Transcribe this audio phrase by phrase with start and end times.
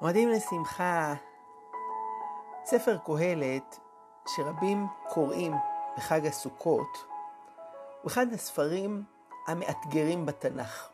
[0.00, 1.14] מועדים לשמחה,
[2.64, 3.78] ספר קהלת
[4.26, 5.54] שרבים קוראים
[5.96, 7.06] בחג הסוכות,
[8.02, 9.04] הוא אחד הספרים
[9.46, 10.88] המאתגרים בתנ"ך.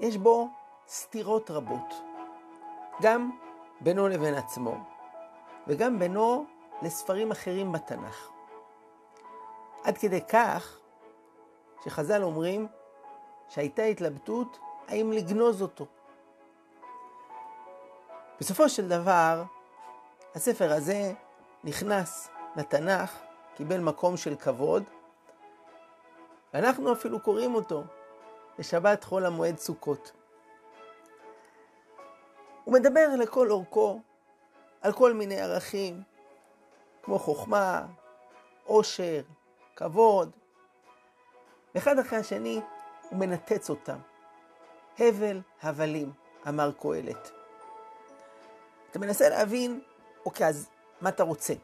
[0.00, 0.48] יש בו
[0.88, 1.94] סתירות רבות,
[3.02, 3.30] גם
[3.80, 4.74] בינו לבין עצמו,
[5.66, 6.44] וגם בינו
[6.82, 8.28] לספרים אחרים בתנ"ך.
[9.84, 10.78] עד כדי כך
[11.84, 12.66] שחז"ל אומרים
[13.48, 15.86] שהייתה התלבטות האם לגנוז אותו.
[18.40, 19.42] בסופו של דבר,
[20.34, 21.12] הספר הזה
[21.64, 23.18] נכנס לתנ"ך,
[23.56, 24.82] קיבל מקום של כבוד,
[26.54, 27.82] ואנחנו אפילו קוראים אותו
[28.58, 30.12] לשבת חול המועד סוכות.
[32.64, 34.00] הוא מדבר לכל אורכו
[34.80, 36.02] על כל מיני ערכים,
[37.02, 37.86] כמו חוכמה,
[38.64, 39.22] עושר,
[39.76, 40.30] כבוד.
[41.74, 42.60] ואחד אחרי השני
[43.10, 43.98] הוא מנתץ אותם.
[44.98, 46.12] הבל הבלים,
[46.48, 47.43] אמר קהלת.
[48.94, 49.80] אתה מנסה להבין,
[50.26, 50.68] אוקיי, אז
[51.00, 51.54] מה אתה רוצה?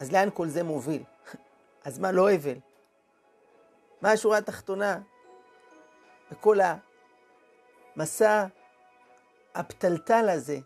[0.00, 1.02] אז לאן כל זה מוביל?
[1.86, 2.58] אז מה לא הבל?
[4.00, 5.00] מה השורה התחתונה
[6.30, 6.58] בכל
[7.96, 8.46] המסע
[9.54, 10.58] הפתלתל הזה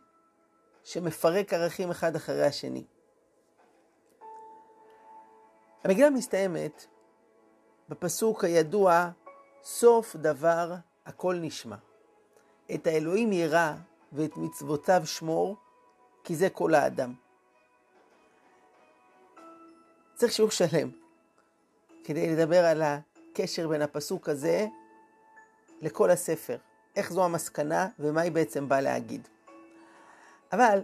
[0.85, 2.85] שמפרק ערכים אחד אחרי השני?
[5.85, 6.87] המגילה מסתיימת
[7.89, 9.11] בפסוק הידוע,
[9.63, 10.75] סוף דבר
[11.07, 11.77] הכל נשמע.
[12.75, 13.73] את האלוהים ירא
[14.13, 15.57] ואת מצוותיו שמור,
[16.25, 17.15] כי זה כל האדם.
[20.15, 20.91] צריך שיעור שלם
[22.05, 24.67] כדי לדבר על הקשר בין הפסוק הזה
[25.81, 26.57] לכל הספר.
[26.97, 29.29] איך זו המסקנה ומה היא בעצם באה להגיד.
[30.53, 30.83] אבל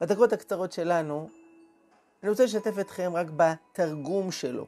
[0.00, 1.28] בדקות הקצרות שלנו,
[2.22, 4.66] אני רוצה לשתף אתכם רק בתרגום שלו.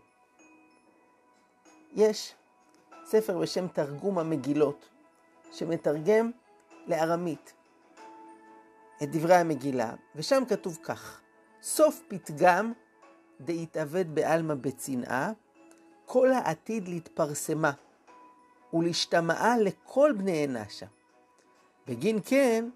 [1.93, 2.35] יש
[3.05, 4.89] ספר בשם תרגום המגילות,
[5.53, 6.31] שמתרגם
[6.87, 7.53] לארמית
[9.03, 11.21] את דברי המגילה, ושם כתוב כך:
[11.63, 12.73] סוף פתגם
[13.41, 15.33] דהתאבד בעלמא בצנעה,
[16.07, 17.73] כל העתיד להתפרסמה
[18.73, 20.87] ולהשתמעה לכל בני אנשה.
[21.87, 22.69] בגין כן,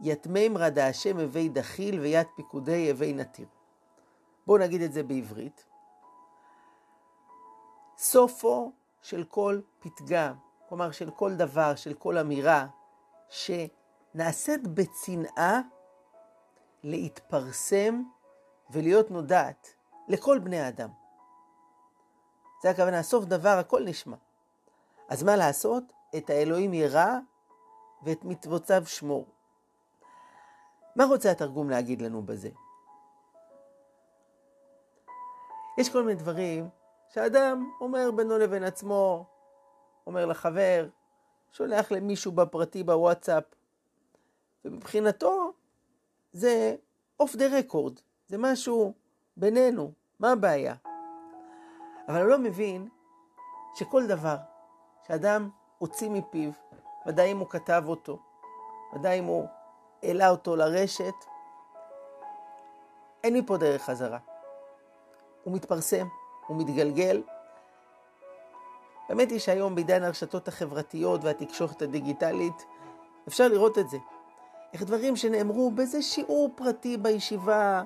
[0.00, 3.46] יתמם רדה השם הווי דחיל ויד פיקודי הווי נתיר.
[4.46, 5.64] בואו נגיד את זה בעברית.
[7.98, 10.34] סופו של כל פתגם,
[10.68, 12.66] כלומר של כל דבר, של כל אמירה,
[14.12, 15.60] שנעשית בצנעה
[16.82, 18.02] להתפרסם
[18.70, 19.74] ולהיות נודעת
[20.08, 20.88] לכל בני האדם.
[22.62, 24.16] זה הכוונה, סוף דבר הכל נשמע.
[25.08, 25.84] אז מה לעשות?
[26.16, 27.18] את האלוהים ירא
[28.02, 29.26] ואת מצוותיו שמור.
[30.96, 32.48] מה רוצה התרגום להגיד לנו בזה?
[35.78, 36.68] יש כל מיני דברים
[37.08, 39.24] שאדם אומר בינו לבין עצמו,
[40.06, 40.88] אומר לחבר,
[41.52, 43.44] שולח למישהו בפרטי בוואטסאפ,
[44.64, 45.52] ומבחינתו
[46.32, 46.76] זה
[47.20, 48.92] אוף דה רקורד, זה משהו
[49.36, 50.74] בינינו, מה הבעיה?
[52.08, 52.88] אבל הוא לא מבין
[53.74, 54.36] שכל דבר
[55.06, 56.50] שאדם הוציא מפיו,
[57.06, 58.18] ודאי אם הוא כתב אותו,
[58.94, 59.46] ודאי אם הוא
[60.02, 61.14] העלה אותו לרשת,
[63.24, 64.18] אין מפה דרך חזרה.
[65.44, 66.06] הוא מתפרסם,
[66.46, 67.22] הוא מתגלגל.
[69.08, 72.64] האמת היא שהיום בעידן הרשתות החברתיות והתקשורת הדיגיטלית,
[73.28, 73.98] אפשר לראות את זה.
[74.72, 77.82] איך דברים שנאמרו באיזה שיעור פרטי בישיבה,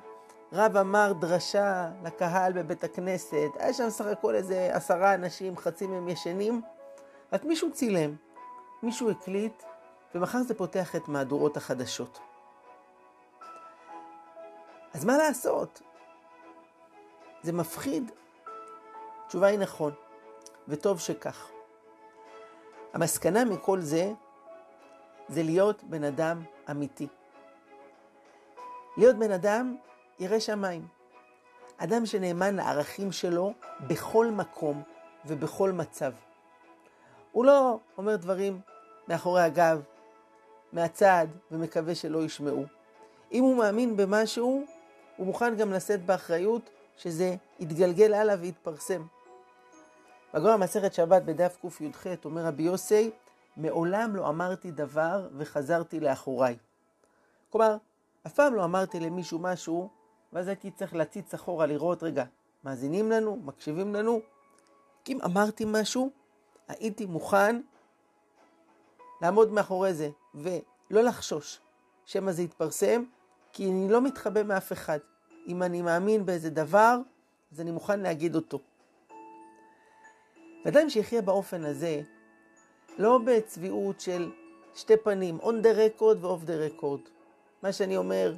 [0.53, 6.09] רב אמר דרשה לקהל בבית הכנסת, היה שם סך הכל איזה עשרה אנשים, חצי מהם
[6.09, 6.63] ישנים,
[7.33, 8.15] רק מישהו צילם,
[8.83, 9.63] מישהו הקליט,
[10.15, 12.19] ומחר זה פותח את מהדורות החדשות.
[14.95, 15.83] אז מה לעשות?
[17.43, 18.11] זה מפחיד.
[19.25, 19.93] התשובה היא נכון,
[20.69, 21.49] וטוב שכך.
[22.93, 24.13] המסקנה מכל זה,
[25.29, 27.07] זה להיות בן אדם אמיתי.
[28.97, 29.77] להיות בן אדם
[30.19, 30.87] ירא שמיים.
[31.77, 33.53] אדם שנאמן לערכים שלו
[33.87, 34.83] בכל מקום
[35.27, 36.13] ובכל מצב.
[37.33, 38.61] הוא לא אומר דברים
[39.09, 39.83] מאחורי הגב,
[40.73, 42.65] מהצד, ומקווה שלא ישמעו.
[43.33, 44.65] אם הוא מאמין במשהו,
[45.17, 49.03] הוא מוכן גם לשאת באחריות שזה יתגלגל הלאה ויתפרסם.
[50.35, 53.11] בגמרא מסכת שבת בדף קי"ח אומר רבי יוסי,
[53.57, 56.57] מעולם לא אמרתי דבר וחזרתי לאחוריי.
[57.51, 57.77] כלומר,
[58.27, 59.89] אף פעם לא אמרתי למישהו משהו,
[60.33, 62.25] ואז הייתי צריך להציץ אחורה לראות, רגע,
[62.65, 63.37] מאזינים לנו?
[63.45, 64.21] מקשיבים לנו?
[65.05, 66.11] כי אם אמרתי משהו,
[66.69, 67.61] הייתי מוכן
[69.23, 71.61] לעמוד מאחורי זה, ולא לחשוש
[72.05, 73.03] שמא זה יתפרסם,
[73.53, 74.99] כי אני לא מתחבא מאף אחד.
[75.47, 76.99] אם אני מאמין באיזה דבר,
[77.53, 78.59] אז אני מוכן להגיד אותו.
[80.65, 82.03] ואדם שיחיה באופן הזה,
[82.99, 84.31] לא בצביעות של
[84.75, 87.09] שתי פנים, on the record ו-off the record.
[87.63, 88.35] מה שאני אומר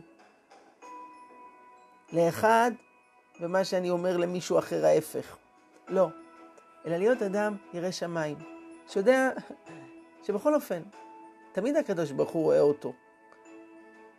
[2.12, 2.70] לאחד
[3.40, 5.36] ומה שאני אומר למישהו אחר ההפך.
[5.88, 6.08] לא.
[6.86, 8.36] אלא להיות אדם ירא שמיים,
[8.88, 9.30] שיודע
[10.22, 10.82] שבכל אופן,
[11.52, 12.92] תמיד הקדוש ברוך הוא רואה אותו.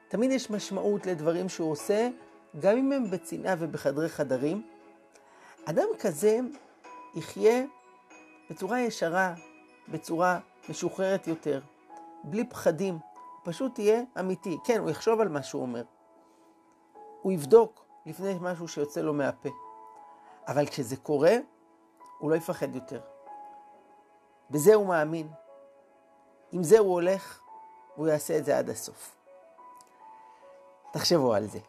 [0.07, 2.09] תמיד יש משמעות לדברים שהוא עושה,
[2.59, 4.68] גם אם הם בצנעה ובחדרי חדרים.
[5.65, 6.39] אדם כזה
[7.15, 7.63] יחיה
[8.50, 9.33] בצורה ישרה,
[9.91, 10.39] בצורה
[10.69, 11.62] משוחררת יותר,
[12.24, 13.01] בלי פחדים, הוא
[13.44, 14.57] פשוט יהיה אמיתי.
[14.63, 15.83] כן, הוא יחשוב על מה שהוא אומר.
[17.21, 19.50] הוא יבדוק לפני משהו שיוצא לו מהפה.
[20.47, 21.36] אבל כשזה קורה,
[22.18, 23.01] הוא לא יפחד יותר.
[24.50, 25.27] בזה הוא מאמין.
[26.51, 27.42] עם זה הוא הולך,
[27.95, 29.15] והוא יעשה את זה עד הסוף.
[30.94, 31.59] תחשבו על זה.